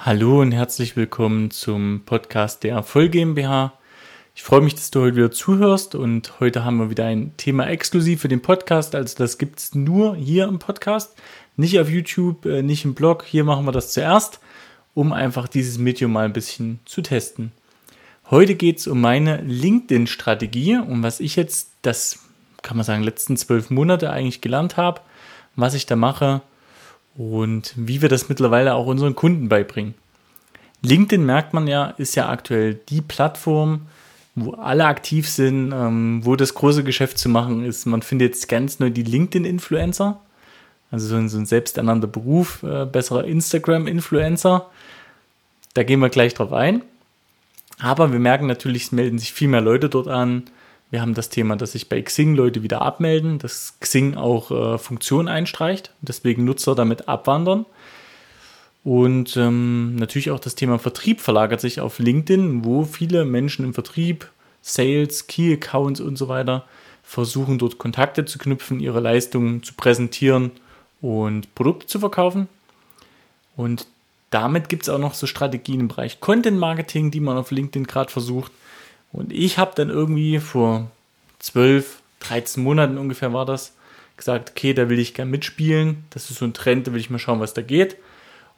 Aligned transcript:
Hallo 0.00 0.40
und 0.42 0.52
herzlich 0.52 0.94
willkommen 0.94 1.50
zum 1.50 2.02
Podcast 2.06 2.62
der 2.62 2.84
Voll 2.84 3.08
GmbH. 3.08 3.72
Ich 4.32 4.44
freue 4.44 4.60
mich, 4.60 4.76
dass 4.76 4.92
du 4.92 5.00
heute 5.00 5.16
wieder 5.16 5.32
zuhörst 5.32 5.96
und 5.96 6.38
heute 6.38 6.64
haben 6.64 6.76
wir 6.76 6.88
wieder 6.88 7.06
ein 7.06 7.36
Thema 7.36 7.66
exklusiv 7.66 8.20
für 8.20 8.28
den 8.28 8.40
Podcast. 8.40 8.94
Also 8.94 9.18
das 9.18 9.38
gibt 9.38 9.58
es 9.58 9.74
nur 9.74 10.14
hier 10.14 10.44
im 10.44 10.60
Podcast, 10.60 11.20
nicht 11.56 11.80
auf 11.80 11.90
YouTube, 11.90 12.46
äh, 12.46 12.62
nicht 12.62 12.84
im 12.84 12.94
Blog. 12.94 13.24
Hier 13.24 13.42
machen 13.42 13.64
wir 13.64 13.72
das 13.72 13.92
zuerst, 13.92 14.38
um 14.94 15.12
einfach 15.12 15.48
dieses 15.48 15.78
Medium 15.78 16.12
mal 16.12 16.26
ein 16.26 16.32
bisschen 16.32 16.78
zu 16.84 17.02
testen. 17.02 17.50
Heute 18.30 18.54
geht 18.54 18.78
es 18.78 18.86
um 18.86 19.00
meine 19.00 19.40
LinkedIn-Strategie 19.40 20.76
und 20.76 21.02
was 21.02 21.18
ich 21.18 21.34
jetzt, 21.34 21.72
das 21.82 22.20
kann 22.62 22.76
man 22.76 22.86
sagen, 22.86 23.02
letzten 23.02 23.36
zwölf 23.36 23.68
Monate 23.68 24.10
eigentlich 24.10 24.42
gelernt 24.42 24.76
habe, 24.76 25.00
was 25.56 25.74
ich 25.74 25.86
da 25.86 25.96
mache 25.96 26.40
und 27.18 27.74
wie 27.76 28.00
wir 28.00 28.08
das 28.08 28.28
mittlerweile 28.28 28.74
auch 28.74 28.86
unseren 28.86 29.16
Kunden 29.16 29.48
beibringen. 29.48 29.94
LinkedIn 30.82 31.26
merkt 31.26 31.52
man 31.52 31.66
ja, 31.66 31.88
ist 31.98 32.14
ja 32.14 32.28
aktuell 32.28 32.74
die 32.88 33.00
Plattform, 33.00 33.88
wo 34.36 34.52
alle 34.52 34.86
aktiv 34.86 35.28
sind, 35.28 35.72
ähm, 35.72 36.20
wo 36.24 36.36
das 36.36 36.54
große 36.54 36.84
Geschäft 36.84 37.18
zu 37.18 37.28
machen 37.28 37.64
ist. 37.64 37.86
Man 37.86 38.02
findet 38.02 38.34
jetzt 38.34 38.48
ganz 38.48 38.78
neu 38.78 38.90
die 38.90 39.02
LinkedIn-Influencer, 39.02 40.20
also 40.92 41.08
so 41.08 41.16
ein, 41.16 41.28
so 41.28 41.38
ein 41.38 41.46
selbsternannter 41.46 42.06
Beruf, 42.06 42.62
äh, 42.62 42.86
besserer 42.86 43.24
Instagram-Influencer. 43.24 44.66
Da 45.74 45.82
gehen 45.82 45.98
wir 45.98 46.10
gleich 46.10 46.34
drauf 46.34 46.52
ein. 46.52 46.82
Aber 47.80 48.12
wir 48.12 48.20
merken 48.20 48.46
natürlich, 48.46 48.84
es 48.84 48.92
melden 48.92 49.18
sich 49.18 49.32
viel 49.32 49.48
mehr 49.48 49.60
Leute 49.60 49.88
dort 49.88 50.06
an. 50.06 50.44
Wir 50.90 51.02
haben 51.02 51.14
das 51.14 51.28
Thema, 51.28 51.56
dass 51.56 51.72
sich 51.72 51.88
bei 51.88 52.00
Xing 52.00 52.34
Leute 52.34 52.62
wieder 52.62 52.80
abmelden, 52.82 53.38
dass 53.38 53.74
Xing 53.80 54.14
auch 54.14 54.50
äh, 54.50 54.78
Funktionen 54.78 55.28
einstreicht, 55.28 55.92
deswegen 56.00 56.44
Nutzer 56.44 56.74
damit 56.74 57.08
abwandern. 57.08 57.66
Und 58.84 59.36
ähm, 59.36 59.96
natürlich 59.96 60.30
auch 60.30 60.40
das 60.40 60.54
Thema 60.54 60.78
Vertrieb 60.78 61.20
verlagert 61.20 61.60
sich 61.60 61.80
auf 61.80 61.98
LinkedIn, 61.98 62.64
wo 62.64 62.84
viele 62.84 63.26
Menschen 63.26 63.66
im 63.66 63.74
Vertrieb, 63.74 64.30
Sales, 64.62 65.26
Key 65.26 65.52
Accounts 65.52 66.00
und 66.00 66.16
so 66.16 66.28
weiter 66.28 66.64
versuchen, 67.02 67.58
dort 67.58 67.78
Kontakte 67.78 68.24
zu 68.24 68.38
knüpfen, 68.38 68.80
ihre 68.80 69.00
Leistungen 69.00 69.62
zu 69.62 69.74
präsentieren 69.74 70.52
und 71.00 71.54
Produkte 71.54 71.86
zu 71.86 72.00
verkaufen. 72.00 72.48
Und 73.56 73.86
damit 74.30 74.68
gibt 74.68 74.82
es 74.82 74.88
auch 74.88 74.98
noch 74.98 75.14
so 75.14 75.26
Strategien 75.26 75.80
im 75.80 75.88
Bereich 75.88 76.20
Content 76.20 76.58
Marketing, 76.58 77.10
die 77.10 77.20
man 77.20 77.36
auf 77.36 77.50
LinkedIn 77.50 77.86
gerade 77.86 78.10
versucht. 78.10 78.52
Und 79.12 79.32
ich 79.32 79.58
habe 79.58 79.72
dann 79.74 79.90
irgendwie 79.90 80.38
vor 80.38 80.90
12, 81.38 82.00
13 82.20 82.62
Monaten 82.62 82.98
ungefähr 82.98 83.32
war 83.32 83.46
das, 83.46 83.74
gesagt, 84.16 84.50
okay, 84.50 84.74
da 84.74 84.88
will 84.88 84.98
ich 84.98 85.14
gerne 85.14 85.30
mitspielen. 85.30 86.04
Das 86.10 86.30
ist 86.30 86.38
so 86.38 86.44
ein 86.44 86.52
Trend, 86.52 86.86
da 86.86 86.92
will 86.92 87.00
ich 87.00 87.10
mal 87.10 87.18
schauen, 87.18 87.40
was 87.40 87.54
da 87.54 87.62
geht. 87.62 87.96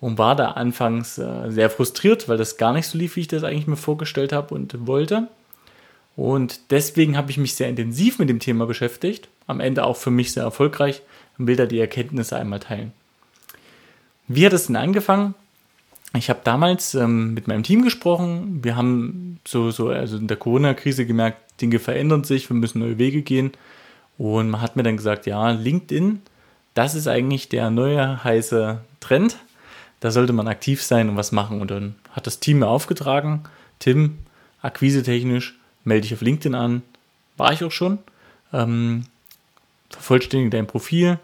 Und 0.01 0.17
war 0.17 0.35
da 0.35 0.53
anfangs 0.53 1.19
äh, 1.19 1.51
sehr 1.51 1.69
frustriert, 1.69 2.29
weil 2.29 2.39
das 2.39 2.57
gar 2.57 2.73
nicht 2.73 2.87
so 2.87 2.97
lief, 2.97 3.17
wie 3.17 3.21
ich 3.21 3.29
das 3.29 3.45
eigentlich 3.45 3.67
mir 3.67 3.77
vorgestellt 3.77 4.33
habe 4.33 4.55
und 4.55 4.87
wollte. 4.87 5.29
Und 6.17 6.71
deswegen 6.71 7.17
habe 7.17 7.31
ich 7.31 7.37
mich 7.37 7.55
sehr 7.55 7.69
intensiv 7.69 8.19
mit 8.19 8.31
dem 8.31 8.41
Thema 8.41 8.67
beschäftigt. 8.67 9.29
Am 9.47 9.61
Ende 9.61 9.85
auch 9.85 9.97
für 9.97 10.11
mich 10.11 10.33
sehr 10.33 10.43
erfolgreich 10.43 11.03
und 11.39 11.47
will 11.47 11.57
da 11.57 11.67
die 11.67 11.79
Erkenntnisse 11.79 12.37
einmal 12.37 12.61
teilen. 12.61 12.93
Wie 14.27 14.47
hat 14.47 14.53
es 14.53 14.67
denn 14.67 14.77
angefangen? 14.77 15.35
Ich 16.15 16.29
habe 16.29 16.41
damals 16.43 16.95
ähm, 16.95 17.35
mit 17.35 17.47
meinem 17.47 17.63
Team 17.63 17.83
gesprochen. 17.83 18.65
Wir 18.65 18.77
haben 18.77 19.39
so, 19.47 19.71
so, 19.71 19.89
also 19.89 20.17
in 20.17 20.27
der 20.27 20.37
Corona-Krise 20.37 21.07
gemerkt, 21.07 21.39
Dinge 21.61 21.79
verändern 21.79 22.25
sich, 22.25 22.49
wir 22.51 22.57
müssen 22.57 22.81
neue 22.81 22.99
Wege 22.99 23.23
gehen. 23.23 23.53
Und 24.19 24.51
man 24.51 24.61
hat 24.61 24.77
mir 24.77 24.83
dann 24.83 24.97
gesagt, 24.97 25.27
ja, 25.27 25.51
LinkedIn, 25.51 26.21
das 26.75 26.95
ist 26.95 27.07
eigentlich 27.07 27.49
der 27.49 27.71
neue 27.71 28.25
heiße 28.25 28.81
Trend. 28.99 29.37
Da 30.01 30.11
sollte 30.11 30.33
man 30.33 30.49
aktiv 30.49 30.83
sein 30.83 31.09
und 31.09 31.17
was 31.17 31.33
machen. 31.33 31.61
Und 31.61 31.71
dann 31.71 31.95
hat 32.13 32.27
das 32.27 32.41
Team 32.41 32.61
mir 32.61 32.69
aufgetragen, 32.69 33.45
Tim, 33.79 34.19
akquisetechnisch, 34.63 35.59
melde 35.85 36.03
dich 36.03 36.15
auf 36.15 36.23
LinkedIn 36.23 36.55
an. 36.55 36.83
War 37.37 37.53
ich 37.53 37.63
auch 37.63 37.73
schon. 37.73 37.99
Ähm, 38.53 39.05
vervollständige 39.91 40.51
dein 40.51 40.67
Profil, 40.67 41.19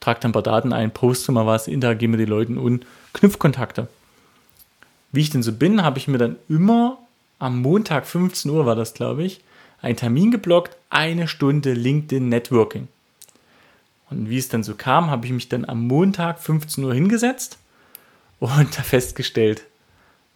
trag 0.00 0.20
dann 0.20 0.30
ein 0.30 0.32
paar 0.32 0.42
Daten 0.42 0.72
ein, 0.72 0.92
poste 0.92 1.30
mal 1.30 1.46
was, 1.46 1.68
interagiere 1.68 2.10
mit 2.10 2.20
den 2.20 2.28
Leuten 2.28 2.58
und 2.58 2.86
knüpf 3.12 3.38
Kontakte 3.38 3.88
wie 5.12 5.20
ich 5.20 5.30
denn 5.30 5.42
so 5.42 5.52
bin, 5.52 5.82
habe 5.82 5.98
ich 5.98 6.08
mir 6.08 6.18
dann 6.18 6.36
immer 6.48 6.98
am 7.38 7.62
Montag 7.62 8.06
15 8.06 8.50
Uhr 8.50 8.66
war 8.66 8.76
das, 8.76 8.94
glaube 8.94 9.24
ich, 9.24 9.40
einen 9.80 9.96
Termin 9.96 10.30
geblockt, 10.30 10.76
eine 10.90 11.28
Stunde 11.28 11.72
LinkedIn 11.72 12.28
Networking. 12.28 12.88
Und 14.10 14.28
wie 14.28 14.38
es 14.38 14.48
dann 14.48 14.62
so 14.62 14.74
kam, 14.74 15.10
habe 15.10 15.26
ich 15.26 15.32
mich 15.32 15.48
dann 15.48 15.64
am 15.64 15.86
Montag 15.86 16.40
15 16.40 16.82
Uhr 16.84 16.94
hingesetzt 16.94 17.58
und 18.40 18.50
da 18.78 18.82
festgestellt, 18.82 19.64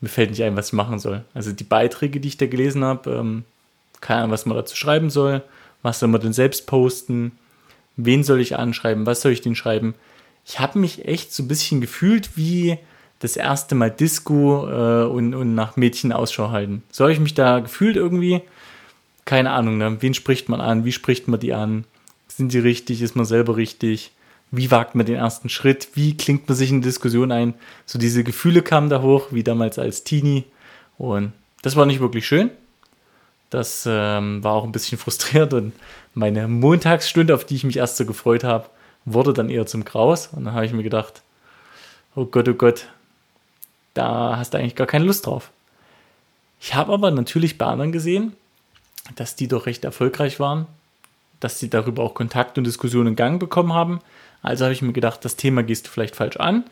mir 0.00 0.08
fällt 0.08 0.30
nicht 0.30 0.42
ein, 0.42 0.56
was 0.56 0.68
ich 0.68 0.72
machen 0.72 0.98
soll. 0.98 1.24
Also 1.34 1.52
die 1.52 1.64
Beiträge, 1.64 2.20
die 2.20 2.28
ich 2.28 2.36
da 2.36 2.46
gelesen 2.46 2.84
habe, 2.84 3.10
ähm, 3.10 3.44
keine 4.00 4.20
Ahnung, 4.20 4.32
was 4.32 4.46
man 4.46 4.56
dazu 4.56 4.76
schreiben 4.76 5.10
soll, 5.10 5.42
was 5.82 6.00
soll 6.00 6.08
man 6.08 6.20
denn 6.20 6.32
selbst 6.32 6.66
posten, 6.66 7.32
wen 7.96 8.24
soll 8.24 8.40
ich 8.40 8.56
anschreiben, 8.56 9.06
was 9.06 9.20
soll 9.20 9.32
ich 9.32 9.42
denn 9.42 9.54
schreiben. 9.54 9.94
Ich 10.44 10.58
habe 10.58 10.78
mich 10.78 11.06
echt 11.06 11.32
so 11.32 11.42
ein 11.42 11.48
bisschen 11.48 11.80
gefühlt 11.80 12.36
wie 12.36 12.78
das 13.22 13.36
erste 13.36 13.76
Mal 13.76 13.90
Disco 13.90 14.68
äh, 14.68 15.06
und, 15.06 15.34
und 15.34 15.54
nach 15.54 15.76
Mädchen 15.76 16.12
Ausschau 16.12 16.50
halten. 16.50 16.82
So 16.90 17.04
habe 17.04 17.12
ich 17.12 17.20
mich 17.20 17.34
da 17.34 17.60
gefühlt 17.60 17.94
irgendwie. 17.94 18.40
Keine 19.24 19.52
Ahnung, 19.52 19.78
ne? 19.78 19.96
wen 20.00 20.12
spricht 20.12 20.48
man 20.48 20.60
an? 20.60 20.84
Wie 20.84 20.90
spricht 20.90 21.28
man 21.28 21.38
die 21.38 21.52
an? 21.52 21.84
Sind 22.26 22.50
sie 22.50 22.58
richtig? 22.58 23.00
Ist 23.00 23.14
man 23.14 23.24
selber 23.24 23.56
richtig? 23.56 24.10
Wie 24.50 24.72
wagt 24.72 24.96
man 24.96 25.06
den 25.06 25.14
ersten 25.14 25.48
Schritt? 25.48 25.90
Wie 25.94 26.16
klingt 26.16 26.48
man 26.48 26.56
sich 26.56 26.70
in 26.70 26.82
Diskussion 26.82 27.30
ein? 27.30 27.54
So 27.86 27.96
diese 27.96 28.24
Gefühle 28.24 28.60
kamen 28.60 28.90
da 28.90 29.02
hoch, 29.02 29.28
wie 29.30 29.44
damals 29.44 29.78
als 29.78 30.02
Teenie. 30.02 30.44
Und 30.98 31.32
das 31.62 31.76
war 31.76 31.86
nicht 31.86 32.00
wirklich 32.00 32.26
schön. 32.26 32.50
Das 33.50 33.86
ähm, 33.88 34.42
war 34.42 34.54
auch 34.54 34.64
ein 34.64 34.72
bisschen 34.72 34.98
frustriert 34.98 35.54
und 35.54 35.72
meine 36.14 36.48
Montagsstunde, 36.48 37.34
auf 37.34 37.44
die 37.44 37.54
ich 37.54 37.64
mich 37.64 37.76
erst 37.76 37.98
so 37.98 38.04
gefreut 38.04 38.42
habe, 38.42 38.66
wurde 39.04 39.32
dann 39.32 39.48
eher 39.48 39.66
zum 39.66 39.84
Graus. 39.84 40.30
Und 40.32 40.44
dann 40.44 40.54
habe 40.54 40.66
ich 40.66 40.72
mir 40.72 40.82
gedacht, 40.82 41.22
oh 42.16 42.24
Gott, 42.24 42.48
oh 42.48 42.54
Gott, 42.54 42.86
da 43.94 44.36
hast 44.36 44.54
du 44.54 44.58
eigentlich 44.58 44.76
gar 44.76 44.86
keine 44.86 45.04
Lust 45.04 45.26
drauf. 45.26 45.50
Ich 46.60 46.74
habe 46.74 46.92
aber 46.92 47.10
natürlich 47.10 47.58
bei 47.58 47.66
anderen 47.66 47.92
gesehen, 47.92 48.34
dass 49.16 49.36
die 49.36 49.48
doch 49.48 49.66
recht 49.66 49.84
erfolgreich 49.84 50.38
waren, 50.38 50.66
dass 51.40 51.58
sie 51.58 51.68
darüber 51.68 52.02
auch 52.02 52.14
Kontakt 52.14 52.56
und 52.56 52.64
Diskussionen 52.64 53.08
in 53.08 53.16
Gang 53.16 53.40
bekommen 53.40 53.72
haben. 53.72 54.00
Also 54.42 54.64
habe 54.64 54.72
ich 54.72 54.82
mir 54.82 54.92
gedacht, 54.92 55.24
das 55.24 55.36
Thema 55.36 55.62
gehst 55.62 55.86
du 55.86 55.90
vielleicht 55.90 56.16
falsch 56.16 56.36
an 56.36 56.64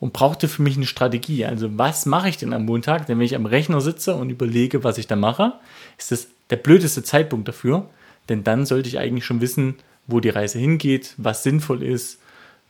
und 0.00 0.12
brauchte 0.12 0.48
für 0.48 0.62
mich 0.62 0.76
eine 0.76 0.86
Strategie. 0.86 1.44
Also 1.44 1.78
was 1.78 2.06
mache 2.06 2.28
ich 2.28 2.38
denn 2.38 2.52
am 2.52 2.64
Montag? 2.64 3.06
Denn 3.06 3.18
wenn 3.18 3.26
ich 3.26 3.36
am 3.36 3.46
Rechner 3.46 3.80
sitze 3.80 4.14
und 4.14 4.30
überlege, 4.30 4.82
was 4.82 4.98
ich 4.98 5.06
da 5.06 5.16
mache, 5.16 5.52
ist 5.98 6.10
das 6.10 6.28
der 6.50 6.56
blödeste 6.56 7.02
Zeitpunkt 7.02 7.48
dafür. 7.48 7.86
Denn 8.28 8.44
dann 8.44 8.66
sollte 8.66 8.88
ich 8.88 8.98
eigentlich 8.98 9.24
schon 9.24 9.40
wissen, 9.40 9.76
wo 10.06 10.20
die 10.20 10.30
Reise 10.30 10.58
hingeht, 10.58 11.14
was 11.16 11.42
sinnvoll 11.42 11.82
ist, 11.82 12.18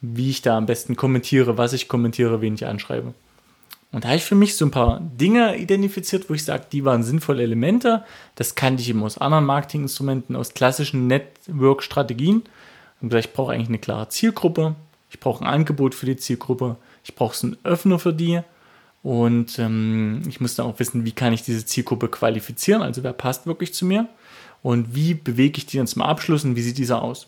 wie 0.01 0.31
ich 0.31 0.43
da 0.43 0.57
am 0.57 0.67
besten 0.67 0.97
kommentiere, 0.97 1.57
was 1.57 1.73
ich 1.73 1.89
kommentiere, 1.89 2.41
wen 2.41 2.55
ich 2.55 2.67
anschreibe. 2.67 3.15
Und 3.95 4.03
da 4.03 4.09
habe 4.09 4.17
ich 4.17 4.25
für 4.25 4.35
mich 4.35 4.57
so 4.57 4.65
ein 4.65 4.73
paar 4.73 5.01
Dinge 5.01 5.57
identifiziert, 5.57 6.29
wo 6.29 6.35
ich 6.35 6.45
sage, 6.45 6.65
die 6.73 6.85
waren 6.85 7.05
sinnvolle 7.05 7.45
Elemente. 7.45 8.05
Das 8.35 8.57
kannte 8.57 8.83
ich 8.83 8.89
eben 8.89 9.05
aus 9.05 9.19
anderen 9.19 9.45
Marketinginstrumenten, 9.45 10.35
aus 10.35 10.53
klassischen 10.53 11.07
Network-Strategien. 11.07 12.43
Und 13.01 13.11
gesagt, 13.11 13.27
ich 13.27 13.33
brauche 13.33 13.53
eigentlich 13.53 13.69
eine 13.69 13.79
klare 13.79 14.09
Zielgruppe. 14.09 14.75
Ich 15.11 15.21
brauche 15.21 15.45
ein 15.45 15.47
Angebot 15.47 15.95
für 15.95 16.07
die 16.07 16.17
Zielgruppe. 16.17 16.75
Ich 17.05 17.15
brauche 17.15 17.41
einen 17.47 17.57
Öffner 17.63 18.01
für 18.01 18.13
die. 18.13 18.41
Und 19.05 19.61
ähm, 19.61 20.23
ich 20.27 20.41
muss 20.41 20.57
dann 20.57 20.67
auch 20.67 20.81
wissen, 20.81 21.05
wie 21.05 21.13
kann 21.13 21.33
ich 21.33 21.43
diese 21.43 21.65
Zielgruppe 21.65 22.09
qualifizieren, 22.09 22.83
also 22.83 23.05
wer 23.05 23.13
passt 23.13 23.47
wirklich 23.47 23.75
zu 23.75 23.85
mir 23.85 24.09
und 24.63 24.95
wie 24.95 25.13
bewege 25.13 25.59
ich 25.59 25.67
die 25.67 25.77
dann 25.77 25.87
zum 25.87 26.01
Abschluss 26.01 26.43
und 26.43 26.57
wie 26.57 26.63
sieht 26.63 26.79
dieser 26.79 27.03
aus. 27.03 27.27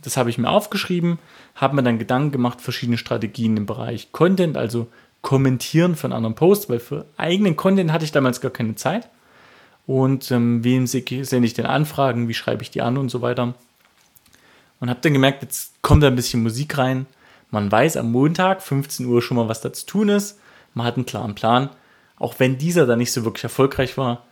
Das 0.00 0.16
habe 0.16 0.30
ich 0.30 0.38
mir 0.38 0.48
aufgeschrieben, 0.48 1.18
habe 1.56 1.74
mir 1.74 1.82
dann 1.82 1.98
Gedanken 1.98 2.30
gemacht, 2.30 2.60
verschiedene 2.60 2.98
Strategien 2.98 3.56
im 3.56 3.66
Bereich 3.66 4.12
Content, 4.12 4.56
also 4.56 4.86
Kommentieren 5.22 5.96
von 5.96 6.12
anderen 6.12 6.34
Posts, 6.34 6.68
weil 6.70 6.80
für 6.80 7.06
eigenen 7.16 7.56
Content 7.56 7.92
hatte 7.92 8.04
ich 8.04 8.12
damals 8.12 8.40
gar 8.40 8.50
keine 8.50 8.76
Zeit. 8.76 9.08
Und 9.86 10.30
ähm, 10.30 10.62
wem 10.64 10.86
sende 10.86 11.46
ich 11.46 11.54
denn 11.54 11.66
Anfragen, 11.66 12.28
wie 12.28 12.34
schreibe 12.34 12.62
ich 12.62 12.70
die 12.70 12.82
an 12.82 12.98
und 12.98 13.08
so 13.08 13.22
weiter. 13.22 13.54
Und 14.80 14.90
habe 14.90 15.00
dann 15.02 15.14
gemerkt, 15.14 15.42
jetzt 15.42 15.82
kommt 15.82 16.02
da 16.02 16.08
ein 16.08 16.16
bisschen 16.16 16.42
Musik 16.42 16.78
rein. 16.78 17.06
Man 17.50 17.72
weiß 17.72 17.96
am 17.96 18.12
Montag, 18.12 18.62
15 18.62 19.06
Uhr 19.06 19.22
schon 19.22 19.38
mal, 19.38 19.48
was 19.48 19.60
da 19.60 19.72
zu 19.72 19.86
tun 19.86 20.10
ist. 20.10 20.38
Man 20.74 20.86
hat 20.86 20.96
einen 20.96 21.06
klaren 21.06 21.34
Plan. 21.34 21.70
Auch 22.18 22.34
wenn 22.38 22.58
dieser 22.58 22.86
dann 22.86 22.98
nicht 22.98 23.12
so 23.12 23.24
wirklich 23.24 23.44
erfolgreich 23.44 23.96
war. 23.96 24.24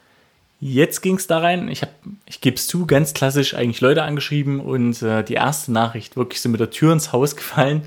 Jetzt 0.61 1.01
ging 1.01 1.17
es 1.17 1.27
da 1.27 1.39
rein. 1.39 1.69
Ich 1.69 1.83
habe, 1.83 1.93
ich 2.27 2.41
gebe 2.41 2.57
es 2.57 2.67
zu, 2.67 2.87
ganz 2.87 3.15
klassisch 3.15 3.55
eigentlich 3.55 3.81
Leute 3.81 4.03
angeschrieben 4.03 4.61
und 4.61 5.03
äh, 5.03 5.23
die 5.23 5.35
erste 5.35 5.73
Nachricht 5.73 6.17
wirklich 6.17 6.41
so 6.41 6.49
mit 6.49 6.61
der 6.61 6.71
Tür 6.71 6.93
ins 6.93 7.13
Haus 7.13 7.35
gefallen 7.37 7.83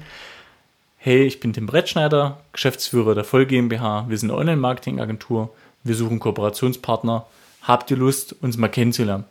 hey, 1.01 1.23
ich 1.23 1.39
bin 1.39 1.53
Tim 1.53 1.65
Brettschneider, 1.65 2.41
Geschäftsführer 2.51 3.15
der 3.15 3.23
Voll 3.23 3.45
GmbH, 3.45 4.05
wir 4.09 4.17
sind 4.17 4.31
eine 4.31 4.39
Online-Marketing-Agentur, 4.39 5.49
wir 5.85 5.95
suchen 5.95 6.19
Kooperationspartner, 6.19 7.25
habt 7.61 7.89
ihr 7.89 7.95
Lust, 7.95 8.35
uns 8.41 8.57
mal 8.57 8.67
kennenzulernen? 8.67 9.23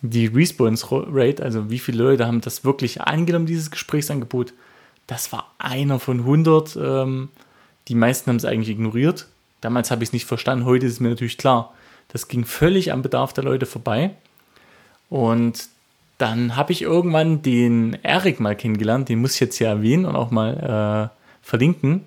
Die 0.00 0.24
Response 0.24 0.86
Rate, 0.90 1.42
also 1.42 1.68
wie 1.68 1.78
viele 1.78 2.02
Leute 2.02 2.26
haben 2.26 2.40
das 2.40 2.64
wirklich 2.64 3.02
angenommen, 3.02 3.44
dieses 3.44 3.70
Gesprächsangebot, 3.70 4.54
das 5.06 5.32
war 5.32 5.54
einer 5.58 6.00
von 6.00 6.20
100, 6.20 6.78
ähm, 6.80 7.28
Die 7.88 7.94
meisten 7.94 8.30
haben 8.30 8.36
es 8.36 8.44
eigentlich 8.44 8.70
ignoriert. 8.70 9.26
Damals 9.60 9.90
habe 9.90 10.02
ich 10.02 10.10
es 10.10 10.12
nicht 10.14 10.24
verstanden, 10.24 10.64
heute 10.64 10.86
ist 10.86 10.92
es 10.94 11.00
mir 11.00 11.10
natürlich 11.10 11.36
klar. 11.36 11.74
Das 12.08 12.28
ging 12.28 12.46
völlig 12.46 12.92
am 12.92 13.02
Bedarf 13.02 13.32
der 13.34 13.44
Leute 13.44 13.66
vorbei. 13.66 14.12
Und 15.10 15.68
dann 16.20 16.56
habe 16.56 16.72
ich 16.72 16.82
irgendwann 16.82 17.42
den 17.42 17.96
Erik 18.02 18.40
mal 18.40 18.56
kennengelernt, 18.56 19.08
den 19.08 19.20
muss 19.20 19.34
ich 19.34 19.40
jetzt 19.40 19.56
hier 19.56 19.68
erwähnen 19.68 20.04
und 20.04 20.16
auch 20.16 20.30
mal 20.30 21.10
äh, 21.12 21.46
verlinken. 21.46 22.02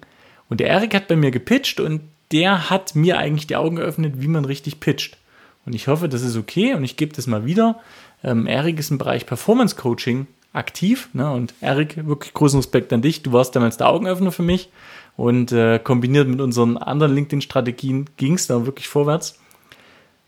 Und 0.49 0.59
der 0.59 0.67
Erik 0.67 0.93
hat 0.93 1.07
bei 1.07 1.15
mir 1.15 1.31
gepitcht 1.31 1.79
und 1.79 2.01
der 2.31 2.69
hat 2.69 2.95
mir 2.95 3.17
eigentlich 3.17 3.47
die 3.47 3.55
Augen 3.55 3.77
geöffnet, 3.77 4.15
wie 4.17 4.27
man 4.27 4.45
richtig 4.45 4.79
pitcht. 4.79 5.17
Und 5.65 5.73
ich 5.73 5.87
hoffe, 5.87 6.09
das 6.09 6.21
ist 6.21 6.37
okay 6.37 6.73
und 6.73 6.83
ich 6.83 6.97
gebe 6.97 7.15
das 7.15 7.27
mal 7.27 7.45
wieder. 7.45 7.79
Ähm, 8.23 8.47
Erik 8.47 8.79
ist 8.79 8.91
im 8.91 8.97
Bereich 8.97 9.25
Performance 9.25 9.75
Coaching 9.75 10.27
aktiv. 10.51 11.09
Ne? 11.13 11.31
Und 11.31 11.53
Erik, 11.61 12.05
wirklich 12.05 12.33
großen 12.33 12.59
Respekt 12.59 12.93
an 12.93 13.01
dich. 13.01 13.23
Du 13.23 13.33
warst 13.33 13.55
damals 13.55 13.77
der 13.77 13.89
Augenöffner 13.89 14.31
für 14.31 14.43
mich. 14.43 14.69
Und 15.15 15.51
äh, 15.51 15.79
kombiniert 15.79 16.27
mit 16.27 16.41
unseren 16.41 16.77
anderen 16.77 17.13
LinkedIn-Strategien 17.13 18.09
ging 18.17 18.33
es 18.33 18.47
da 18.47 18.65
wirklich 18.65 18.87
vorwärts. 18.87 19.39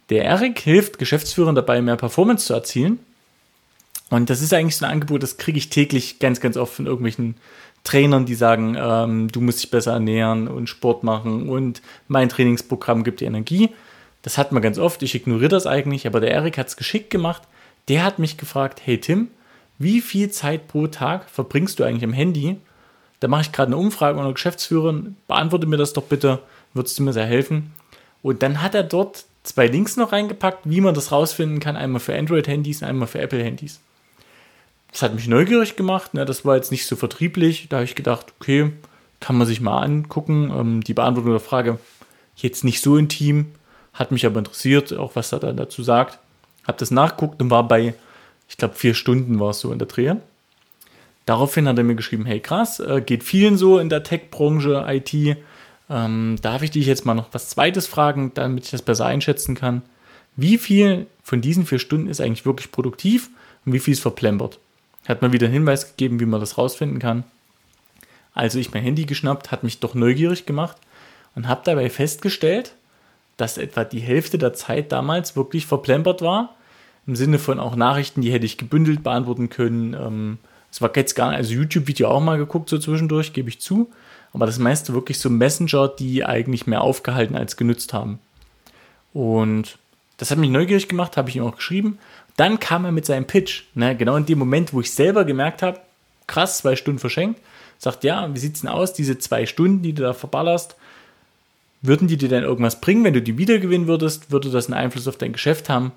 Der 0.10 0.24
Erik 0.24 0.60
hilft 0.60 1.00
Geschäftsführern 1.00 1.56
dabei, 1.56 1.82
mehr 1.82 1.96
Performance 1.96 2.46
zu 2.46 2.54
erzielen. 2.54 3.00
Und 4.10 4.30
das 4.30 4.42
ist 4.42 4.54
eigentlich 4.54 4.78
so 4.78 4.86
ein 4.86 4.92
Angebot, 4.92 5.24
das 5.24 5.38
kriege 5.38 5.58
ich 5.58 5.70
täglich 5.70 6.20
ganz, 6.20 6.40
ganz 6.40 6.58
oft 6.58 6.74
von 6.74 6.86
irgendwelchen 6.86 7.36
Trainern, 7.84 8.26
die 8.26 8.36
sagen, 8.36 8.76
ähm, 8.78 9.32
du 9.32 9.42
musst 9.42 9.64
dich 9.64 9.72
besser 9.72 9.94
ernähren 9.94 10.48
und 10.48 10.70
Sport 10.70 11.04
machen 11.04 11.50
und 11.50 11.82
mein 12.08 12.30
Trainingsprogramm 12.30 13.04
gibt 13.04 13.22
dir 13.22 13.28
Energie. 13.28 13.70
Das 14.22 14.38
hat 14.38 14.52
man 14.52 14.62
ganz 14.62 14.80
oft, 14.80 15.04
ich 15.04 15.16
ignoriere 15.16 15.50
das 15.50 15.68
eigentlich, 15.68 16.08
aber 16.08 16.20
der 16.20 16.32
Erik 16.32 16.58
hat 16.58 16.68
es 16.68 16.78
geschickt 16.78 17.10
gemacht. 17.12 17.44
Der 17.88 18.04
hat 18.04 18.18
mich 18.18 18.38
gefragt, 18.38 18.82
hey 18.84 19.00
Tim, 19.00 19.30
wie 19.78 20.02
viel 20.02 20.32
Zeit 20.32 20.68
pro 20.68 20.88
Tag 20.88 21.30
verbringst 21.30 21.80
du 21.80 21.84
eigentlich 21.84 22.04
am 22.04 22.14
Handy? 22.14 22.58
Da 23.20 23.28
mache 23.28 23.44
ich 23.44 23.52
gerade 23.52 23.68
eine 23.68 23.78
Umfrage 23.78 24.18
unter 24.18 24.34
Geschäftsführern, 24.34 25.16
beantworte 25.28 25.68
mir 25.68 25.78
das 25.78 25.94
doch 25.94 26.04
bitte, 26.04 26.40
würdest 26.74 26.98
du 26.98 27.04
mir 27.04 27.14
sehr 27.14 27.26
helfen. 27.26 27.74
Und 28.22 28.42
dann 28.42 28.62
hat 28.62 28.74
er 28.74 28.84
dort 28.84 29.26
zwei 29.44 29.68
Links 29.68 29.96
noch 29.96 30.12
reingepackt, 30.12 30.62
wie 30.64 30.82
man 30.82 30.96
das 30.96 31.12
rausfinden 31.12 31.60
kann, 31.60 31.76
einmal 31.76 32.00
für 32.00 32.18
Android-Handys, 32.18 32.82
einmal 32.82 33.08
für 33.08 33.20
Apple-Handys. 33.20 33.80
Das 34.96 35.02
hat 35.02 35.14
mich 35.14 35.28
neugierig 35.28 35.76
gemacht, 35.76 36.14
ne? 36.14 36.24
das 36.24 36.46
war 36.46 36.56
jetzt 36.56 36.72
nicht 36.72 36.86
so 36.86 36.96
vertrieblich, 36.96 37.68
da 37.68 37.78
habe 37.78 37.84
ich 37.84 37.96
gedacht, 37.96 38.28
okay, 38.40 38.72
kann 39.20 39.38
man 39.38 39.46
sich 39.46 39.60
mal 39.60 39.82
angucken. 39.82 40.54
Ähm, 40.58 40.84
die 40.86 40.94
Beantwortung 40.94 41.34
der 41.34 41.42
Frage 41.42 41.80
jetzt 42.38 42.64
nicht 42.64 42.80
so 42.80 42.96
intim, 42.96 43.48
hat 43.92 44.14
mich 44.14 44.26
aber 44.26 44.40
interessiert, 44.40 44.94
auch 44.94 45.18
was 45.18 45.34
er 45.34 45.40
dann 45.40 45.58
dazu 45.58 45.84
sagt. 45.84 46.20
Habe 46.66 46.78
das 46.78 46.92
nachguckt 46.92 47.42
und 47.42 47.50
war 47.50 47.68
bei 47.68 47.94
ich 48.48 48.56
glaube, 48.56 48.76
vier 48.76 48.94
Stunden 48.94 49.38
war 49.38 49.50
es 49.50 49.60
so 49.60 49.74
in 49.74 49.80
der 49.80 49.88
Dreh. 49.90 50.16
Daraufhin 51.26 51.68
hat 51.68 51.78
er 51.78 51.84
mir 51.84 51.96
geschrieben, 51.96 52.26
hey 52.26 52.40
krass, 52.40 52.80
äh, 52.80 53.02
geht 53.06 53.26
vielen 53.26 53.58
so 53.58 53.80
in 53.80 53.90
der 53.90 54.04
Tech-Branche, 54.04 54.86
IT. 54.88 55.38
Ähm, 55.90 56.38
darf 56.42 56.62
ich 56.62 56.72
dich 56.72 56.86
jetzt 56.86 57.06
mal 57.06 57.16
noch 57.16 57.34
was 57.34 57.50
Zweites 57.50 57.86
fragen, 57.86 58.32
damit 58.34 58.64
ich 58.64 58.72
das 58.72 58.82
besser 58.82 59.08
einschätzen 59.08 59.56
kann? 59.56 59.82
Wie 60.38 60.58
viel 60.58 61.08
von 61.22 61.42
diesen 61.42 61.66
vier 61.66 61.80
Stunden 61.80 62.08
ist 62.08 62.22
eigentlich 62.22 62.46
wirklich 62.46 62.72
produktiv 62.72 63.30
und 63.66 63.74
wie 63.74 63.80
viel 63.80 63.94
ist 63.94 64.00
verplempert? 64.00 64.58
Hat 65.08 65.22
mir 65.22 65.34
wieder 65.34 65.46
einen 65.46 65.54
Hinweis 65.54 65.90
gegeben, 65.90 66.20
wie 66.20 66.26
man 66.26 66.40
das 66.40 66.58
rausfinden 66.58 67.00
kann. 67.00 67.24
Also 68.34 68.60
ich 68.60 68.74
mein 68.74 68.84
Handy 68.84 69.06
geschnappt, 69.06 69.52
hat 69.52 69.64
mich 69.64 69.80
doch 69.80 69.96
neugierig 69.96 70.46
gemacht 70.46 70.78
und 71.36 71.48
habe 71.48 71.62
dabei 71.64 71.90
festgestellt, 71.90 72.74
dass 73.38 73.58
etwa 73.58 73.84
die 73.84 74.00
Hälfte 74.00 74.38
der 74.38 74.54
Zeit 74.54 74.92
damals 74.92 75.36
wirklich 75.36 75.66
verplempert 75.66 76.22
war 76.22 76.56
im 77.08 77.16
Sinne 77.16 77.40
von 77.40 77.60
auch 77.60 77.76
Nachrichten, 77.76 78.22
die 78.22 78.32
hätte 78.32 78.46
ich 78.46 78.58
gebündelt 78.58 79.04
beantworten 79.04 79.50
können. 79.50 79.94
Ähm, 79.94 80.38
es 80.72 80.82
war 80.82 80.92
jetzt 80.96 81.16
gar 81.16 81.30
nicht, 81.30 81.38
also 81.38 81.54
YouTube-Video 81.54 82.10
auch 82.10 82.22
mal 82.22 82.38
geguckt, 82.38 82.70
so 82.70 82.78
zwischendurch, 82.78 83.34
gebe 83.34 83.50
ich 83.50 83.62
zu. 83.62 83.92
Aber 84.34 84.46
das 84.46 84.60
meiste 84.60 84.94
wirklich 84.94 85.20
so 85.20 85.30
Messenger, 85.30 85.88
die 85.88 86.26
eigentlich 86.26 86.68
mehr 86.68 86.82
aufgehalten 86.82 87.36
als 87.36 87.58
genützt 87.58 87.94
haben. 87.94 88.20
Und 89.14 89.78
das 90.18 90.32
hat 90.32 90.38
mich 90.38 90.50
neugierig 90.50 90.88
gemacht, 90.88 91.18
habe 91.18 91.30
ich 91.30 91.36
ihm 91.36 91.44
auch 91.44 91.58
geschrieben. 91.58 92.00
Dann 92.38 92.60
kam 92.60 92.86
er 92.86 92.92
mit 92.92 93.06
seinem 93.06 93.26
Pitch. 93.26 93.64
Ne? 93.74 93.96
Genau 93.96 94.16
in 94.16 94.26
dem 94.26 94.40
Moment, 94.40 94.74
wo 94.74 94.82
ich 94.82 94.92
selber 94.92 95.26
gemerkt 95.26 95.62
habe, 95.62 95.80
krass, 96.28 96.60
zwei 96.60 96.76
Stunden 96.76 97.00
verschenkt. 97.00 97.40
Sagt, 97.78 98.04
ja, 98.04 98.34
wie 98.34 98.40
sieht 98.40 98.56
es 98.56 98.62
denn 98.62 98.70
aus, 98.70 98.94
diese 98.94 99.18
zwei 99.20 99.46
Stunden, 99.46 99.82
die 99.82 99.94
du 99.94 100.04
da 100.04 100.14
verballerst? 100.14 100.76
Würden 101.82 102.08
die 102.08 102.18
dir 102.18 102.30
denn 102.30 102.44
irgendwas 102.44 102.82
bringen, 102.82 103.04
wenn 103.04 103.14
du 103.14 103.22
die 103.22 103.38
wiedergewinnen 103.38 103.88
würdest? 103.88 104.32
Würde 104.32 104.50
das 104.50 104.68
einen 104.68 104.74
Einfluss 104.74 105.08
auf 105.08 105.18
dein 105.18 105.34
Geschäft 105.34 105.70
haben? 105.70 105.92